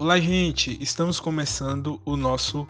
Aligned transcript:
Olá, 0.00 0.18
gente! 0.18 0.82
Estamos 0.82 1.20
começando 1.20 2.00
o 2.06 2.16
nosso 2.16 2.66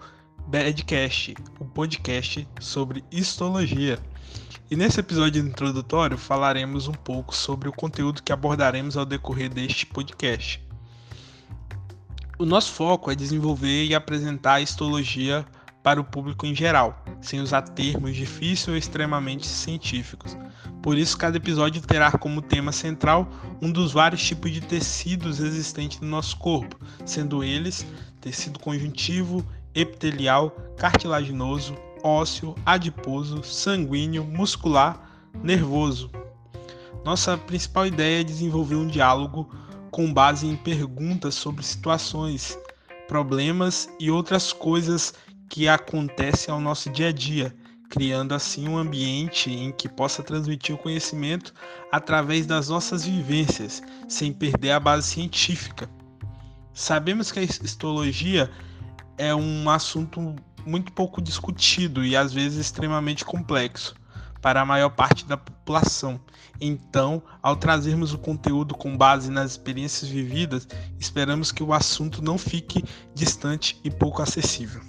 Badcast, 0.48 1.36
o 1.60 1.64
podcast 1.64 2.44
sobre 2.58 3.04
histologia. 3.08 4.00
E 4.68 4.74
nesse 4.74 4.98
episódio 4.98 5.40
introdutório 5.40 6.18
falaremos 6.18 6.88
um 6.88 6.92
pouco 6.92 7.32
sobre 7.32 7.68
o 7.68 7.72
conteúdo 7.72 8.20
que 8.20 8.32
abordaremos 8.32 8.96
ao 8.96 9.06
decorrer 9.06 9.48
deste 9.48 9.86
podcast. 9.86 10.60
O 12.36 12.44
nosso 12.44 12.72
foco 12.72 13.12
é 13.12 13.14
desenvolver 13.14 13.84
e 13.84 13.94
apresentar 13.94 14.54
a 14.54 14.60
histologia 14.60 15.46
para 15.84 16.00
o 16.00 16.04
público 16.04 16.46
em 16.46 16.54
geral, 16.54 17.00
sem 17.22 17.40
usar 17.40 17.62
termos 17.62 18.16
difíceis 18.16 18.66
ou 18.66 18.76
extremamente 18.76 19.46
científicos. 19.46 20.36
Por 20.82 20.96
isso, 20.96 21.16
cada 21.16 21.36
episódio 21.36 21.82
terá 21.82 22.10
como 22.12 22.40
tema 22.40 22.72
central 22.72 23.28
um 23.60 23.70
dos 23.70 23.92
vários 23.92 24.22
tipos 24.22 24.50
de 24.50 24.60
tecidos 24.60 25.40
existentes 25.40 26.00
no 26.00 26.08
nosso 26.08 26.36
corpo, 26.38 26.76
sendo 27.04 27.44
eles 27.44 27.86
tecido 28.20 28.58
conjuntivo, 28.58 29.44
epitelial, 29.74 30.50
cartilaginoso, 30.76 31.74
ósseo, 32.02 32.54
adiposo, 32.64 33.42
sanguíneo, 33.42 34.24
muscular, 34.24 35.28
nervoso. 35.42 36.10
Nossa 37.04 37.36
principal 37.36 37.86
ideia 37.86 38.20
é 38.20 38.24
desenvolver 38.24 38.76
um 38.76 38.86
diálogo 38.86 39.50
com 39.90 40.12
base 40.12 40.46
em 40.46 40.56
perguntas 40.56 41.34
sobre 41.34 41.62
situações, 41.62 42.58
problemas 43.08 43.88
e 43.98 44.10
outras 44.10 44.52
coisas 44.52 45.14
que 45.48 45.66
acontece 45.66 46.50
ao 46.50 46.60
nosso 46.60 46.90
dia 46.90 47.08
a 47.08 47.12
dia, 47.12 47.54
criando 47.90 48.32
assim 48.32 48.68
um 48.68 48.78
ambiente 48.78 49.50
em 49.50 49.72
que 49.72 49.88
possa 49.88 50.22
transmitir 50.22 50.74
o 50.74 50.78
conhecimento 50.78 51.52
através 51.90 52.46
das 52.46 52.68
nossas 52.68 53.04
vivências, 53.04 53.82
sem 54.08 54.32
perder 54.32 54.70
a 54.70 54.80
base 54.80 55.08
científica. 55.08 55.90
Sabemos 56.72 57.32
que 57.32 57.40
a 57.40 57.42
histologia 57.42 58.48
é 59.18 59.34
um 59.34 59.68
assunto 59.68 60.36
muito 60.64 60.92
pouco 60.92 61.20
discutido 61.20 62.04
e 62.04 62.16
às 62.16 62.32
vezes 62.32 62.58
extremamente 62.58 63.24
complexo 63.24 63.94
para 64.40 64.60
a 64.60 64.64
maior 64.64 64.90
parte 64.90 65.26
da 65.26 65.36
população. 65.36 66.20
Então, 66.60 67.22
ao 67.42 67.56
trazermos 67.56 68.14
o 68.14 68.18
conteúdo 68.18 68.74
com 68.74 68.96
base 68.96 69.30
nas 69.30 69.50
experiências 69.50 70.08
vividas, 70.08 70.68
esperamos 70.98 71.50
que 71.50 71.62
o 71.62 71.72
assunto 71.72 72.22
não 72.22 72.38
fique 72.38 72.84
distante 73.14 73.78
e 73.82 73.90
pouco 73.90 74.22
acessível. 74.22 74.80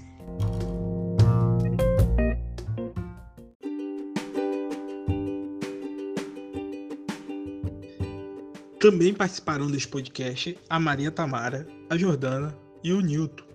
Também 8.81 9.13
participaram 9.13 9.69
deste 9.69 9.87
podcast 9.87 10.57
a 10.67 10.79
Maria 10.79 11.11
Tamara, 11.11 11.67
a 11.87 11.95
Jordana 11.95 12.57
e 12.83 12.91
o 12.91 12.99
Nilton. 12.99 13.45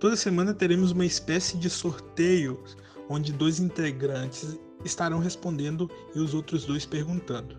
Toda 0.00 0.16
semana 0.16 0.52
teremos 0.52 0.90
uma 0.90 1.06
espécie 1.06 1.56
de 1.56 1.70
sorteio 1.70 2.60
onde 3.08 3.32
dois 3.32 3.60
integrantes 3.60 4.58
estarão 4.84 5.20
respondendo 5.20 5.88
e 6.12 6.18
os 6.18 6.34
outros 6.34 6.64
dois 6.64 6.84
perguntando. 6.84 7.56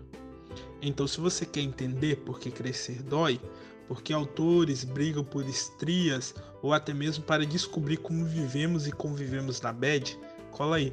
Então, 0.82 1.06
se 1.06 1.18
você 1.18 1.46
quer 1.46 1.62
entender 1.62 2.16
por 2.16 2.38
que 2.38 2.50
crescer 2.50 3.02
dói, 3.02 3.40
por 3.86 4.02
que 4.02 4.12
autores 4.12 4.84
brigam 4.84 5.24
por 5.24 5.48
estrias 5.48 6.34
ou 6.60 6.74
até 6.74 6.92
mesmo 6.92 7.24
para 7.24 7.46
descobrir 7.46 7.96
como 7.96 8.26
vivemos 8.26 8.86
e 8.86 8.92
convivemos 8.92 9.58
na 9.62 9.72
bed, 9.72 10.18
cola 10.50 10.76
aí. 10.76 10.92